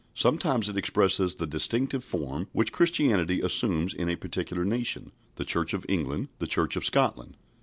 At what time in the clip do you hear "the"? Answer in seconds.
1.35-1.45, 5.35-5.45, 6.39-6.47